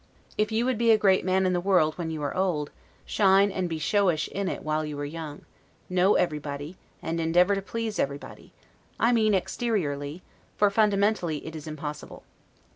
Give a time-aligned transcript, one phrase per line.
[0.35, 2.71] If you would be a great man in the world when you are old,
[3.05, 5.43] shine and be showish in it while you are young,
[5.91, 8.51] know everybody, and endeavor to please everybody,
[8.99, 10.23] I mean exteriorly;
[10.57, 12.23] for fundamentally it is impossible.